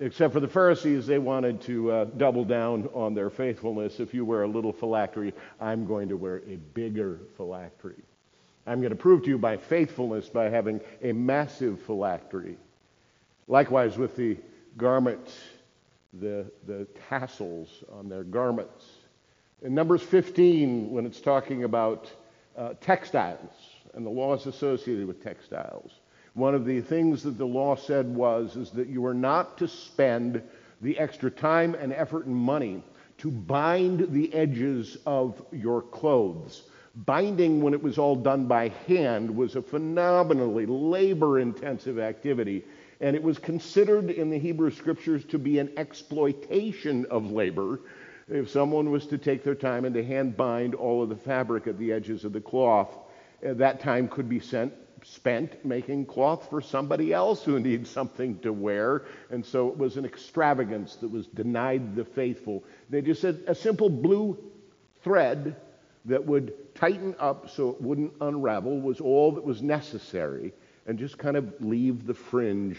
Except 0.00 0.32
for 0.32 0.40
the 0.40 0.48
Pharisees, 0.48 1.06
they 1.06 1.20
wanted 1.20 1.60
to 1.62 1.92
uh, 1.92 2.04
double 2.16 2.44
down 2.44 2.88
on 2.92 3.14
their 3.14 3.30
faithfulness. 3.30 4.00
If 4.00 4.12
you 4.12 4.24
wear 4.24 4.42
a 4.42 4.48
little 4.48 4.72
phylactery, 4.72 5.32
I'm 5.60 5.86
going 5.86 6.08
to 6.08 6.16
wear 6.16 6.42
a 6.48 6.56
bigger 6.74 7.20
phylactery. 7.36 8.02
I'm 8.66 8.80
going 8.80 8.90
to 8.90 8.96
prove 8.96 9.22
to 9.22 9.28
you 9.28 9.38
my 9.38 9.56
faithfulness 9.56 10.28
by 10.28 10.48
having 10.48 10.80
a 11.02 11.12
massive 11.12 11.80
phylactery. 11.82 12.56
Likewise, 13.48 13.98
with 13.98 14.16
the 14.16 14.36
garments, 14.76 15.36
the, 16.12 16.50
the 16.66 16.86
tassels 17.08 17.84
on 17.92 18.08
their 18.08 18.24
garments. 18.24 18.84
In 19.62 19.74
Numbers 19.74 20.02
15, 20.02 20.90
when 20.90 21.06
it's 21.06 21.20
talking 21.20 21.64
about 21.64 22.10
uh, 22.56 22.74
textiles 22.80 23.52
and 23.94 24.04
the 24.04 24.10
laws 24.10 24.46
associated 24.46 25.06
with 25.06 25.22
textiles, 25.22 25.92
one 26.34 26.54
of 26.54 26.64
the 26.64 26.80
things 26.80 27.22
that 27.24 27.36
the 27.36 27.46
law 27.46 27.76
said 27.76 28.06
was 28.14 28.56
is 28.56 28.70
that 28.70 28.88
you 28.88 29.02
were 29.02 29.14
not 29.14 29.58
to 29.58 29.68
spend 29.68 30.42
the 30.80 30.98
extra 30.98 31.30
time 31.30 31.74
and 31.74 31.92
effort 31.92 32.26
and 32.26 32.34
money 32.34 32.82
to 33.18 33.30
bind 33.30 34.12
the 34.12 34.32
edges 34.34 34.96
of 35.06 35.40
your 35.52 35.82
clothes. 35.82 36.62
Binding, 36.94 37.62
when 37.62 37.72
it 37.72 37.82
was 37.82 37.98
all 37.98 38.16
done 38.16 38.46
by 38.46 38.68
hand, 38.86 39.34
was 39.34 39.56
a 39.56 39.62
phenomenally 39.62 40.66
labor 40.66 41.38
intensive 41.38 41.98
activity 41.98 42.64
and 43.02 43.16
it 43.16 43.22
was 43.22 43.38
considered 43.38 44.10
in 44.10 44.30
the 44.30 44.38
Hebrew 44.38 44.70
scriptures 44.70 45.24
to 45.26 45.38
be 45.38 45.58
an 45.58 45.72
exploitation 45.76 47.04
of 47.10 47.32
labor 47.32 47.80
if 48.28 48.48
someone 48.48 48.92
was 48.92 49.06
to 49.08 49.18
take 49.18 49.42
their 49.42 49.56
time 49.56 49.84
and 49.84 49.94
to 49.96 50.04
hand 50.04 50.36
bind 50.36 50.76
all 50.76 51.02
of 51.02 51.08
the 51.08 51.16
fabric 51.16 51.66
at 51.66 51.78
the 51.78 51.92
edges 51.92 52.24
of 52.24 52.32
the 52.32 52.40
cloth. 52.40 52.96
Uh, 53.44 53.54
that 53.54 53.80
time 53.80 54.06
could 54.06 54.28
be 54.28 54.38
sent, 54.38 54.72
spent 55.02 55.64
making 55.64 56.06
cloth 56.06 56.48
for 56.48 56.60
somebody 56.60 57.12
else 57.12 57.42
who 57.42 57.58
needs 57.60 57.90
something 57.90 58.38
to 58.38 58.52
wear. 58.52 59.02
And 59.30 59.44
so 59.44 59.68
it 59.68 59.76
was 59.76 59.96
an 59.96 60.04
extravagance 60.04 60.94
that 60.96 61.08
was 61.08 61.26
denied 61.26 61.96
the 61.96 62.04
faithful. 62.04 62.62
They 62.88 63.02
just 63.02 63.20
said 63.20 63.42
a 63.48 63.54
simple 63.54 63.90
blue 63.90 64.38
thread 65.02 65.56
that 66.04 66.24
would 66.24 66.72
tighten 66.76 67.16
up 67.18 67.50
so 67.50 67.70
it 67.70 67.82
wouldn't 67.82 68.12
unravel 68.20 68.80
was 68.80 69.00
all 69.00 69.32
that 69.32 69.44
was 69.44 69.60
necessary 69.60 70.52
and 70.86 70.98
just 70.98 71.18
kind 71.18 71.36
of 71.36 71.52
leave 71.60 72.06
the 72.06 72.14
fringe 72.14 72.78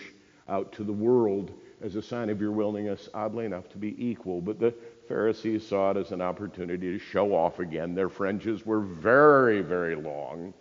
out 0.50 0.74
to 0.74 0.83
the 0.83 0.93
world 0.93 1.51
as 1.81 1.95
a 1.95 2.01
sign 2.01 2.29
of 2.29 2.39
your 2.39 2.51
willingness, 2.51 3.10
oddly 3.13 3.45
enough, 3.45 3.69
to 3.69 3.77
be 3.77 3.95
equal. 4.03 4.41
But 4.41 4.60
the 4.60 4.74
Pharisees 5.07 5.67
saw 5.67 5.91
it 5.91 5.98
as 5.98 6.12
an 6.12 6.22
opportunity 6.22 6.98
to 6.98 7.00
show 7.00 7.36
off 7.36 7.60
again. 7.60 7.93
Their 7.93 8.10
fringes 8.10 8.65
were 8.65 8.79
very, 8.79 9.62
very 9.62 9.95
long, 9.95 10.53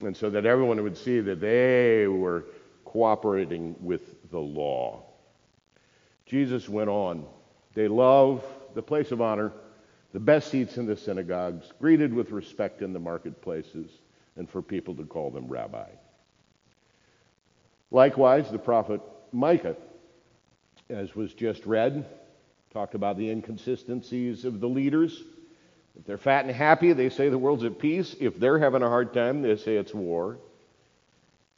and 0.00 0.16
so 0.16 0.30
that 0.30 0.46
everyone 0.46 0.82
would 0.82 0.96
see 0.96 1.20
that 1.20 1.40
they 1.40 2.06
were 2.06 2.44
cooperating 2.84 3.74
with 3.80 4.30
the 4.30 4.38
law. 4.38 5.02
Jesus 6.26 6.68
went 6.68 6.88
on. 6.88 7.24
They 7.74 7.88
love 7.88 8.44
the 8.74 8.82
place 8.82 9.12
of 9.12 9.20
honor, 9.20 9.52
the 10.12 10.20
best 10.20 10.50
seats 10.50 10.76
in 10.76 10.86
the 10.86 10.96
synagogues, 10.96 11.72
greeted 11.80 12.12
with 12.12 12.30
respect 12.30 12.82
in 12.82 12.92
the 12.92 12.98
marketplaces, 13.00 13.90
and 14.36 14.48
for 14.48 14.62
people 14.62 14.94
to 14.94 15.04
call 15.04 15.30
them 15.30 15.48
rabbi. 15.48 15.88
Likewise, 17.92 18.50
the 18.50 18.58
prophet 18.58 19.02
Micah, 19.32 19.76
as 20.88 21.14
was 21.14 21.32
just 21.34 21.66
read, 21.66 22.06
talked 22.72 22.94
about 22.94 23.18
the 23.18 23.30
inconsistencies 23.30 24.46
of 24.46 24.60
the 24.60 24.68
leaders. 24.68 25.22
If 25.98 26.06
they're 26.06 26.16
fat 26.16 26.46
and 26.46 26.54
happy, 26.54 26.94
they 26.94 27.10
say 27.10 27.28
the 27.28 27.36
world's 27.36 27.64
at 27.64 27.78
peace. 27.78 28.16
If 28.18 28.40
they're 28.40 28.58
having 28.58 28.82
a 28.82 28.88
hard 28.88 29.12
time, 29.12 29.42
they 29.42 29.56
say 29.56 29.76
it's 29.76 29.92
war. 29.92 30.38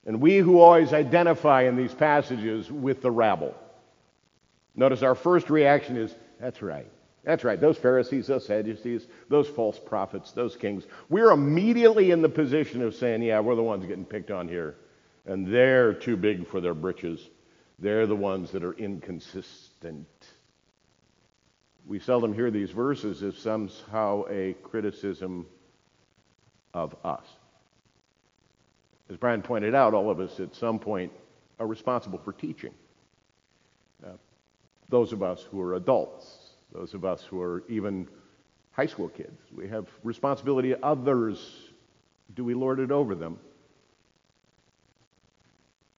And 0.05 0.21
we 0.21 0.39
who 0.39 0.59
always 0.59 0.93
identify 0.93 1.63
in 1.63 1.77
these 1.77 1.95
passages 1.95 2.71
with 2.71 3.01
the 3.01 3.13
rabble, 3.13 3.55
notice 4.75 5.03
our 5.03 5.15
first 5.15 5.51
reaction 5.51 5.97
is, 5.97 6.13
that's 6.41 6.61
right. 6.63 6.91
That's 7.23 7.45
right. 7.45 7.61
Those 7.61 7.79
Pharisees, 7.79 8.27
those 8.27 8.45
Sadducees, 8.45 9.07
those 9.31 9.49
false 9.49 9.79
prophets, 9.79 10.33
those 10.33 10.57
kings. 10.57 10.85
We're 11.09 11.31
immediately 11.31 12.11
in 12.11 12.23
the 12.23 12.29
position 12.29 12.83
of 12.83 12.97
saying, 12.97 13.23
yeah, 13.23 13.39
we're 13.39 13.55
the 13.55 13.63
ones 13.63 13.87
getting 13.87 14.05
picked 14.05 14.33
on 14.33 14.49
here 14.49 14.75
and 15.27 15.47
they're 15.47 15.95
too 15.95 16.17
big 16.17 16.47
for 16.47 16.61
their 16.61 16.75
britches. 16.75 17.31
They're 17.79 18.07
the 18.07 18.17
ones 18.17 18.51
that 18.53 18.63
are 18.63 18.75
inconsistent. 18.75 20.07
We 21.87 21.99
seldom 21.99 22.33
hear 22.33 22.51
these 22.51 22.71
verses 22.71 23.23
as 23.23 23.37
somehow 23.37 24.25
a 24.31 24.55
criticism 24.63 25.47
of 26.73 26.95
us. 27.05 27.27
As 29.11 29.17
Brian 29.17 29.43
pointed 29.43 29.75
out, 29.75 29.93
all 29.93 30.11
of 30.11 30.19
us 30.21 30.41
at 30.41 30.55
some 30.55 30.79
point 30.79 31.13
are 31.61 31.67
responsible 31.67 32.19
for 32.19 32.33
teaching. 32.33 32.73
Uh, 34.05 34.13
those 34.89 35.13
of 35.13 35.23
us 35.23 35.43
who 35.51 35.61
are 35.61 35.75
adults, 35.75 36.55
those 36.73 36.95
of 36.95 37.05
us 37.05 37.23
who 37.23 37.41
are 37.41 37.65
even 37.69 38.09
high 38.73 38.87
school 38.87 39.09
kids, 39.09 39.41
we 39.55 39.69
have 39.69 39.87
responsibility. 40.03 40.71
to 40.71 40.85
Others, 40.85 41.71
do 42.35 42.45
we 42.45 42.55
lord 42.55 42.81
it 42.81 42.91
over 42.91 43.15
them? 43.15 43.39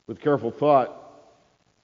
With 0.06 0.20
careful 0.20 0.50
thought, 0.50 1.02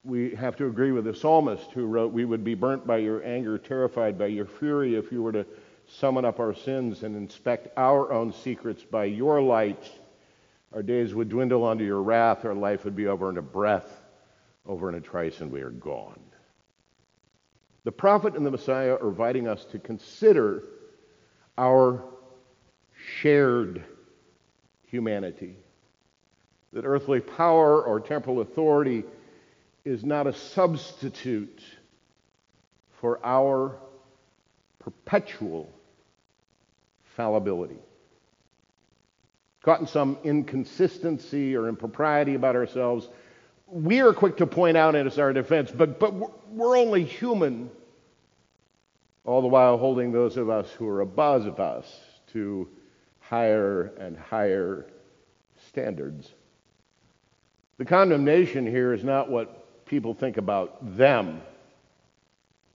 we 0.04 0.34
have 0.34 0.56
to 0.56 0.66
agree 0.66 0.92
with 0.92 1.04
the 1.04 1.14
psalmist 1.14 1.70
who 1.72 1.86
wrote, 1.86 2.12
We 2.12 2.24
would 2.24 2.44
be 2.44 2.54
burnt 2.54 2.86
by 2.86 2.98
your 2.98 3.24
anger, 3.24 3.58
terrified 3.58 4.18
by 4.18 4.26
your 4.26 4.46
fury, 4.46 4.94
if 4.94 5.12
you 5.12 5.22
were 5.22 5.32
to 5.32 5.46
summon 5.86 6.24
up 6.24 6.40
our 6.40 6.54
sins 6.54 7.02
and 7.02 7.16
inspect 7.16 7.68
our 7.76 8.12
own 8.12 8.32
secrets 8.32 8.84
by 8.84 9.04
your 9.04 9.40
light. 9.40 9.90
Our 10.72 10.82
days 10.82 11.14
would 11.14 11.28
dwindle 11.28 11.64
under 11.64 11.84
your 11.84 12.02
wrath. 12.02 12.44
Our 12.44 12.54
life 12.54 12.84
would 12.84 12.96
be 12.96 13.06
over 13.06 13.28
in 13.28 13.38
a 13.38 13.42
breath, 13.42 14.02
over 14.66 14.88
in 14.88 14.94
a 14.94 15.00
trice, 15.00 15.40
and 15.40 15.50
we 15.50 15.60
are 15.60 15.70
gone. 15.70 16.20
The 17.84 17.92
prophet 17.92 18.36
and 18.36 18.46
the 18.46 18.50
Messiah 18.50 18.94
are 18.94 19.08
inviting 19.08 19.48
us 19.48 19.64
to 19.66 19.78
consider 19.78 20.64
our 21.58 22.04
shared 23.20 23.84
humanity. 24.86 25.56
That 26.72 26.84
earthly 26.84 27.20
power 27.20 27.82
or 27.82 28.00
temporal 28.00 28.40
authority 28.40 29.04
is 29.84 30.04
not 30.04 30.26
a 30.26 30.32
substitute 30.32 31.62
for 33.00 33.18
our 33.24 33.76
perpetual 34.78 35.68
fallibility. 37.16 37.78
Caught 39.64 39.80
in 39.80 39.86
some 39.86 40.18
inconsistency 40.24 41.54
or 41.56 41.68
impropriety 41.68 42.34
about 42.34 42.56
ourselves, 42.56 43.08
we 43.66 44.00
are 44.00 44.12
quick 44.12 44.38
to 44.38 44.46
point 44.46 44.76
out 44.76 44.94
it 44.94 45.06
as 45.06 45.18
our 45.18 45.32
defense, 45.32 45.70
but, 45.70 45.98
but 46.00 46.12
we're 46.50 46.76
only 46.76 47.04
human, 47.04 47.70
all 49.24 49.40
the 49.40 49.48
while 49.48 49.78
holding 49.78 50.12
those 50.12 50.36
of 50.36 50.50
us 50.50 50.70
who 50.72 50.88
are 50.88 51.00
above 51.00 51.60
us 51.60 52.00
to 52.32 52.68
higher 53.20 53.92
and 53.98 54.16
higher 54.16 54.86
standards. 55.68 56.28
The 57.82 57.88
condemnation 57.88 58.64
here 58.64 58.92
is 58.92 59.02
not 59.02 59.28
what 59.28 59.84
people 59.86 60.14
think 60.14 60.36
about 60.36 60.96
them. 60.96 61.42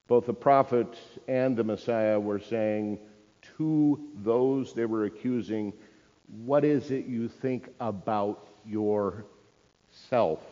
Both 0.09 0.25
the 0.25 0.33
prophet 0.33 0.99
and 1.29 1.55
the 1.55 1.63
Messiah 1.63 2.19
were 2.19 2.41
saying 2.41 2.99
to 3.55 4.05
those 4.15 4.73
they 4.73 4.83
were 4.83 5.05
accusing, 5.05 5.71
What 6.43 6.65
is 6.65 6.91
it 6.91 7.05
you 7.05 7.29
think 7.29 7.69
about 7.79 8.49
yourself? 8.65 10.43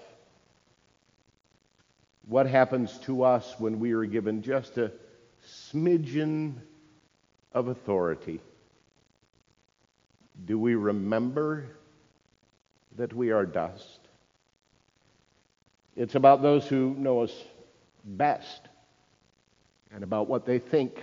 What 2.26 2.48
happens 2.48 2.98
to 3.00 3.24
us 3.24 3.56
when 3.58 3.82
we 3.82 3.92
are 3.92 4.06
given 4.06 4.42
just 4.42 4.78
a 4.78 4.94
smidgen 5.46 6.54
of 7.52 7.68
authority? 7.68 8.40
Do 10.46 10.58
we 10.58 10.76
remember 10.76 11.66
that 12.96 13.12
we 13.12 13.32
are 13.32 13.46
dust? 13.46 14.05
It's 15.96 16.16
about 16.16 16.42
those 16.42 16.68
who 16.68 16.94
know 16.98 17.22
us 17.22 17.32
best 18.04 18.62
and 19.94 20.04
about 20.04 20.28
what 20.28 20.46
they 20.46 20.60
think 20.60 21.00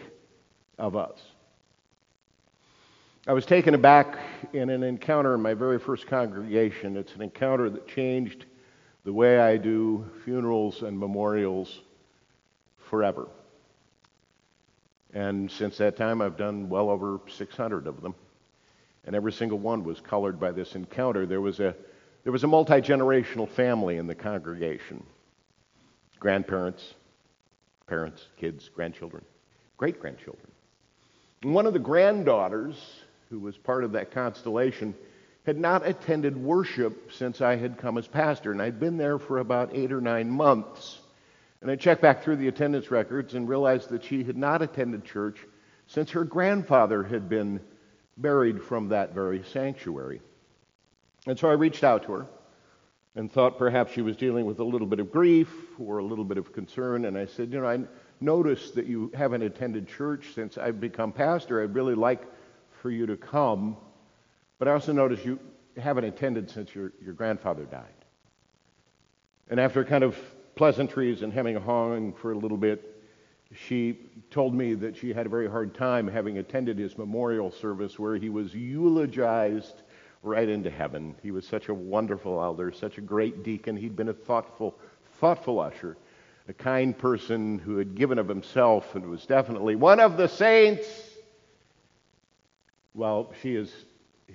of 0.78 0.96
us. 0.96 1.18
I 3.26 3.32
was 3.32 3.46
taken 3.46 3.74
aback 3.74 4.18
in 4.52 4.68
an 4.68 4.82
encounter 4.82 5.34
in 5.34 5.40
my 5.40 5.54
very 5.54 5.78
first 5.78 6.06
congregation. 6.06 6.96
It's 6.96 7.14
an 7.14 7.22
encounter 7.22 7.70
that 7.70 7.86
changed 7.86 8.46
the 9.04 9.12
way 9.12 9.38
I 9.38 9.56
do 9.56 10.04
funerals 10.24 10.82
and 10.82 10.98
memorials 10.98 11.80
forever. 12.90 13.28
And 15.14 15.50
since 15.50 15.76
that 15.78 15.96
time, 15.96 16.20
I've 16.20 16.36
done 16.36 16.68
well 16.68 16.90
over 16.90 17.20
600 17.28 17.86
of 17.86 18.02
them. 18.02 18.14
And 19.04 19.14
every 19.16 19.32
single 19.32 19.58
one 19.58 19.84
was 19.84 20.00
colored 20.00 20.38
by 20.38 20.52
this 20.52 20.74
encounter. 20.74 21.26
There 21.26 21.40
was 21.40 21.60
a, 21.60 21.74
there 22.24 22.32
was 22.32 22.44
a 22.44 22.48
multi 22.48 22.80
generational 22.80 23.48
family 23.48 23.96
in 23.96 24.06
the 24.06 24.14
congregation 24.14 25.02
grandparents, 26.18 26.94
parents, 27.88 28.28
kids, 28.36 28.68
grandchildren, 28.68 29.24
great 29.76 29.98
grandchildren. 29.98 30.52
And 31.42 31.52
one 31.52 31.66
of 31.66 31.72
the 31.72 31.80
granddaughters, 31.80 32.76
who 33.28 33.40
was 33.40 33.58
part 33.58 33.82
of 33.82 33.92
that 33.92 34.12
constellation, 34.12 34.94
had 35.44 35.58
not 35.58 35.84
attended 35.84 36.36
worship 36.36 37.10
since 37.12 37.40
I 37.40 37.56
had 37.56 37.78
come 37.78 37.98
as 37.98 38.06
pastor, 38.06 38.52
and 38.52 38.62
I'd 38.62 38.78
been 38.78 38.96
there 38.96 39.18
for 39.18 39.38
about 39.38 39.74
eight 39.74 39.92
or 39.92 40.00
nine 40.00 40.30
months. 40.30 41.00
And 41.60 41.70
I 41.70 41.74
checked 41.74 42.02
back 42.02 42.22
through 42.22 42.36
the 42.36 42.46
attendance 42.46 42.92
records 42.92 43.34
and 43.34 43.48
realized 43.48 43.90
that 43.90 44.04
she 44.04 44.22
had 44.22 44.36
not 44.36 44.62
attended 44.62 45.04
church 45.04 45.38
since 45.88 46.12
her 46.12 46.24
grandfather 46.24 47.02
had 47.02 47.28
been 47.28 47.60
buried 48.16 48.62
from 48.62 48.90
that 48.90 49.12
very 49.12 49.42
sanctuary. 49.52 50.20
And 51.26 51.38
so 51.38 51.48
I 51.48 51.52
reached 51.52 51.84
out 51.84 52.04
to 52.04 52.12
her 52.12 52.26
and 53.14 53.30
thought 53.30 53.58
perhaps 53.58 53.92
she 53.92 54.02
was 54.02 54.16
dealing 54.16 54.46
with 54.46 54.58
a 54.58 54.64
little 54.64 54.86
bit 54.86 54.98
of 54.98 55.12
grief 55.12 55.52
or 55.78 55.98
a 55.98 56.04
little 56.04 56.24
bit 56.24 56.38
of 56.38 56.52
concern. 56.52 57.04
And 57.04 57.16
I 57.16 57.26
said, 57.26 57.52
You 57.52 57.60
know, 57.60 57.68
I 57.68 57.80
noticed 58.20 58.74
that 58.74 58.86
you 58.86 59.10
haven't 59.14 59.42
attended 59.42 59.86
church 59.86 60.34
since 60.34 60.58
I've 60.58 60.80
become 60.80 61.12
pastor. 61.12 61.62
I'd 61.62 61.74
really 61.74 61.94
like 61.94 62.22
for 62.80 62.90
you 62.90 63.06
to 63.06 63.16
come. 63.16 63.76
But 64.58 64.68
I 64.68 64.72
also 64.72 64.92
noticed 64.92 65.24
you 65.24 65.38
haven't 65.76 66.04
attended 66.04 66.50
since 66.50 66.74
your, 66.74 66.92
your 67.02 67.14
grandfather 67.14 67.64
died. 67.64 67.86
And 69.48 69.60
after 69.60 69.84
kind 69.84 70.04
of 70.04 70.16
pleasantries 70.54 71.22
and 71.22 71.32
hemming 71.32 71.56
and 71.56 71.64
hawing 71.64 72.12
for 72.12 72.32
a 72.32 72.38
little 72.38 72.56
bit, 72.56 72.88
she 73.54 73.98
told 74.30 74.54
me 74.54 74.74
that 74.74 74.96
she 74.96 75.12
had 75.12 75.26
a 75.26 75.28
very 75.28 75.48
hard 75.48 75.74
time 75.74 76.08
having 76.08 76.38
attended 76.38 76.78
his 76.78 76.96
memorial 76.96 77.50
service 77.50 77.98
where 77.98 78.16
he 78.16 78.30
was 78.30 78.54
eulogized 78.54 79.82
right 80.22 80.48
into 80.48 80.70
heaven. 80.70 81.14
He 81.22 81.30
was 81.30 81.46
such 81.46 81.68
a 81.68 81.74
wonderful 81.74 82.42
elder, 82.42 82.72
such 82.72 82.98
a 82.98 83.00
great 83.00 83.42
deacon. 83.42 83.76
He'd 83.76 83.96
been 83.96 84.08
a 84.08 84.14
thoughtful, 84.14 84.78
thoughtful 85.20 85.58
usher, 85.60 85.96
a 86.48 86.52
kind 86.52 86.96
person 86.96 87.58
who 87.58 87.76
had 87.76 87.94
given 87.94 88.18
of 88.18 88.28
himself 88.28 88.94
and 88.94 89.06
was 89.06 89.26
definitely 89.26 89.76
one 89.76 90.00
of 90.00 90.16
the 90.16 90.28
saints. 90.28 90.86
Well, 92.94 93.32
she 93.42 93.56
is 93.56 93.72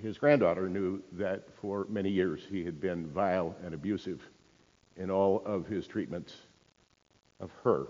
his 0.00 0.18
granddaughter 0.18 0.68
knew 0.68 1.02
that 1.12 1.48
for 1.60 1.86
many 1.88 2.10
years 2.10 2.40
he 2.48 2.64
had 2.64 2.80
been 2.80 3.08
vile 3.08 3.56
and 3.64 3.74
abusive 3.74 4.22
in 4.96 5.10
all 5.10 5.42
of 5.44 5.66
his 5.66 5.86
treatments 5.86 6.34
of 7.40 7.50
her. 7.64 7.86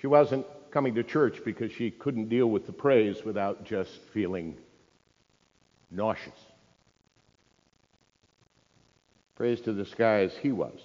She 0.00 0.06
wasn't 0.06 0.46
coming 0.70 0.94
to 0.94 1.02
church 1.02 1.42
because 1.44 1.72
she 1.72 1.90
couldn't 1.90 2.28
deal 2.28 2.46
with 2.46 2.66
the 2.66 2.72
praise 2.72 3.24
without 3.24 3.64
just 3.64 4.00
feeling 4.12 4.56
nauseous. 5.90 6.38
Praise 9.36 9.60
to 9.62 9.72
the 9.72 9.84
sky 9.84 10.22
as 10.22 10.36
he 10.36 10.52
was. 10.52 10.78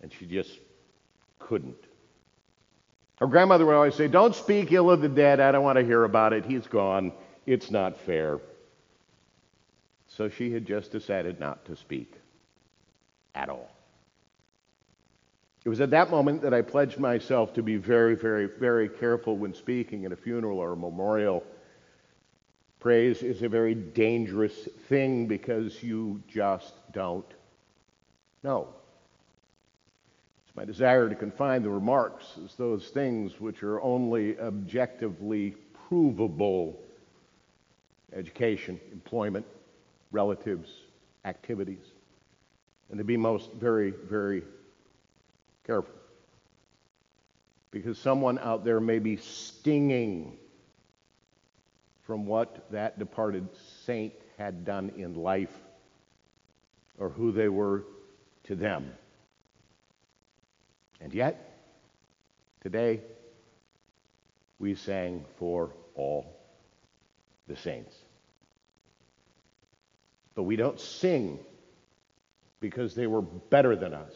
And 0.00 0.12
she 0.12 0.26
just 0.26 0.50
couldn't. 1.38 1.76
Her 3.16 3.26
grandmother 3.26 3.66
would 3.66 3.74
always 3.74 3.94
say, 3.94 4.08
Don't 4.08 4.34
speak 4.34 4.72
ill 4.72 4.90
of 4.90 5.00
the 5.00 5.08
dead. 5.08 5.40
I 5.40 5.52
don't 5.52 5.62
want 5.62 5.78
to 5.78 5.84
hear 5.84 6.04
about 6.04 6.32
it. 6.32 6.44
He's 6.44 6.66
gone. 6.66 7.12
It's 7.46 7.70
not 7.70 7.98
fair. 8.00 8.40
So 10.08 10.28
she 10.28 10.52
had 10.52 10.66
just 10.66 10.90
decided 10.90 11.38
not 11.38 11.64
to 11.66 11.76
speak 11.76 12.14
at 13.34 13.48
all. 13.48 13.70
It 15.64 15.68
was 15.68 15.80
at 15.80 15.90
that 15.90 16.10
moment 16.10 16.42
that 16.42 16.54
I 16.54 16.62
pledged 16.62 16.98
myself 16.98 17.52
to 17.54 17.62
be 17.62 17.76
very, 17.76 18.14
very, 18.14 18.46
very 18.46 18.88
careful 18.88 19.36
when 19.36 19.54
speaking 19.54 20.06
at 20.06 20.12
a 20.12 20.16
funeral 20.16 20.58
or 20.58 20.72
a 20.72 20.76
memorial. 20.76 21.44
Praise 22.80 23.22
is 23.22 23.42
a 23.42 23.48
very 23.48 23.74
dangerous 23.74 24.66
thing 24.88 25.26
because 25.26 25.82
you 25.82 26.22
just 26.26 26.72
don't 26.92 27.30
know. 28.42 28.68
It's 30.46 30.56
my 30.56 30.64
desire 30.64 31.06
to 31.10 31.14
confine 31.14 31.62
the 31.62 31.68
remarks 31.68 32.38
as 32.42 32.54
those 32.54 32.88
things 32.88 33.38
which 33.38 33.62
are 33.62 33.82
only 33.82 34.38
objectively 34.40 35.54
provable 35.88 36.80
education, 38.14 38.80
employment, 38.92 39.44
relatives, 40.10 40.70
activities, 41.26 41.84
and 42.88 42.96
to 42.96 43.04
be 43.04 43.18
most 43.18 43.52
very, 43.52 43.90
very 43.90 44.42
careful. 45.66 45.94
Because 47.72 47.98
someone 47.98 48.38
out 48.38 48.64
there 48.64 48.80
may 48.80 48.98
be 48.98 49.16
stinging 49.18 50.38
from 52.10 52.26
what 52.26 52.68
that 52.72 52.98
departed 52.98 53.46
saint 53.86 54.12
had 54.36 54.64
done 54.64 54.90
in 54.96 55.14
life 55.14 55.56
or 56.98 57.08
who 57.08 57.30
they 57.30 57.48
were 57.48 57.84
to 58.42 58.56
them. 58.56 58.90
And 61.00 61.14
yet, 61.14 61.56
today, 62.62 63.02
we 64.58 64.74
sang 64.74 65.24
for 65.38 65.70
all 65.94 66.36
the 67.46 67.54
saints. 67.54 67.94
But 70.34 70.42
we 70.42 70.56
don't 70.56 70.80
sing 70.80 71.38
because 72.58 72.96
they 72.96 73.06
were 73.06 73.22
better 73.22 73.76
than 73.76 73.94
us. 73.94 74.10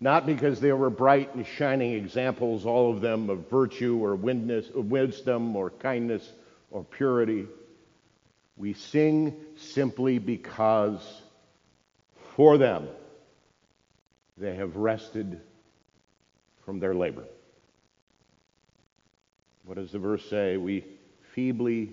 Not 0.00 0.24
because 0.24 0.58
they 0.58 0.72
were 0.72 0.88
bright 0.88 1.34
and 1.34 1.46
shining 1.46 1.92
examples, 1.92 2.64
all 2.64 2.90
of 2.94 3.02
them 3.02 3.28
of 3.28 3.50
virtue 3.50 4.02
or 4.02 4.14
wisdom 4.16 5.54
or 5.54 5.68
kindness 5.68 6.26
or 6.70 6.84
purity. 6.84 7.46
We 8.56 8.72
sing 8.72 9.36
simply 9.56 10.18
because 10.18 11.22
for 12.34 12.58
them 12.58 12.88
they 14.38 14.54
have 14.54 14.76
rested 14.76 15.40
from 16.64 16.78
their 16.80 16.94
labor. 16.94 17.24
What 19.64 19.76
does 19.76 19.92
the 19.92 19.98
verse 19.98 20.24
say? 20.28 20.56
We 20.56 20.84
feebly 21.34 21.92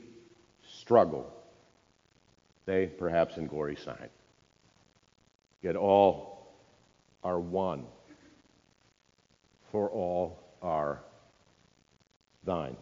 struggle 0.67 1.33
they 2.65 2.87
perhaps 2.87 3.37
in 3.37 3.47
glory 3.47 3.75
sign. 3.75 4.09
Yet 5.61 5.75
all 5.75 6.53
are 7.23 7.39
one, 7.39 7.85
for 9.71 9.89
all 9.89 10.39
are 10.61 10.99
thine. 12.43 12.75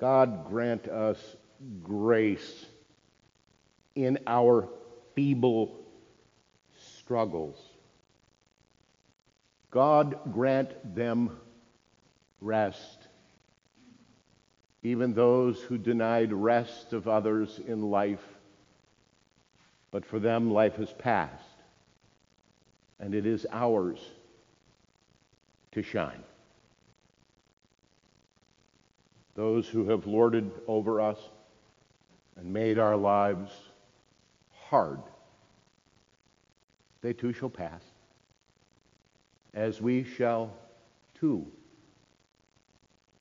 God 0.00 0.48
grant 0.48 0.88
us 0.88 1.36
grace 1.82 2.64
in 3.94 4.18
our 4.26 4.66
feeble 5.14 5.78
struggles. 6.96 7.60
God 9.70 10.32
grant 10.32 10.94
them 10.94 11.38
rest, 12.40 13.08
even 14.82 15.12
those 15.12 15.60
who 15.60 15.76
denied 15.76 16.32
rest 16.32 16.94
of 16.94 17.06
others 17.06 17.60
in 17.66 17.90
life, 17.90 18.24
but 19.90 20.06
for 20.06 20.18
them 20.18 20.50
life 20.50 20.76
has 20.76 20.92
passed, 20.94 21.44
and 22.98 23.14
it 23.14 23.26
is 23.26 23.46
ours 23.52 24.00
to 25.72 25.82
shine. 25.82 26.22
Those 29.40 29.66
who 29.66 29.88
have 29.88 30.06
lorded 30.06 30.50
over 30.68 31.00
us 31.00 31.18
and 32.36 32.52
made 32.52 32.78
our 32.78 32.94
lives 32.94 33.50
hard, 34.68 35.00
they 37.00 37.14
too 37.14 37.32
shall 37.32 37.48
pass, 37.48 37.82
as 39.54 39.80
we 39.80 40.04
shall 40.04 40.52
too. 41.14 41.46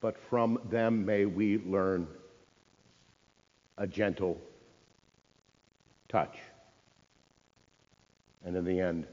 But 0.02 0.18
from 0.18 0.60
them 0.70 1.06
may 1.06 1.24
we 1.24 1.60
learn 1.60 2.06
a 3.78 3.88
gentle 3.88 4.42
touch. 6.10 6.36
And 8.44 8.58
in 8.58 8.66
the 8.66 8.82
end, 8.82 9.08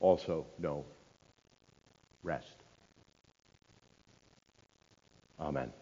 also 0.00 0.44
know 0.58 0.84
rest. 2.22 2.61
Amen. 5.42 5.72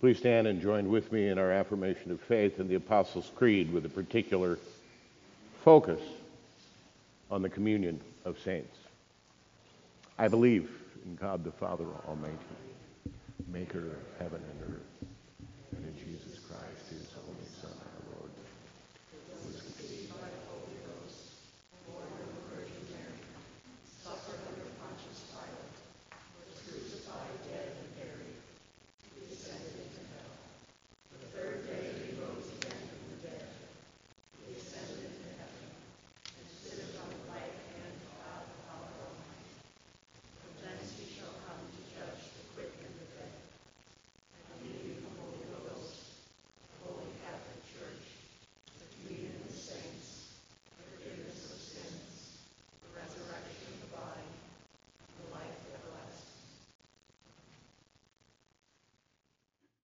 Please 0.00 0.18
stand 0.18 0.46
and 0.46 0.62
join 0.62 0.88
with 0.88 1.10
me 1.10 1.28
in 1.28 1.38
our 1.38 1.50
affirmation 1.50 2.12
of 2.12 2.20
faith 2.20 2.60
in 2.60 2.68
the 2.68 2.76
Apostles' 2.76 3.32
Creed 3.34 3.72
with 3.72 3.84
a 3.84 3.88
particular 3.88 4.58
focus 5.64 6.00
on 7.30 7.42
the 7.42 7.48
communion 7.48 8.00
of 8.24 8.38
saints. 8.38 8.76
I 10.16 10.28
believe 10.28 10.70
in 11.04 11.16
God 11.16 11.42
the 11.42 11.50
Father 11.50 11.86
Almighty, 12.06 12.36
maker 13.48 13.78
of 13.78 14.20
heaven 14.20 14.40
and 14.40 14.74
earth, 14.74 14.87